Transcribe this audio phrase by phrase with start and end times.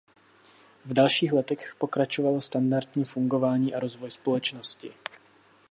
[0.85, 4.91] V dalších letech pokračovalo standardní fungování a rozvoj společnosti.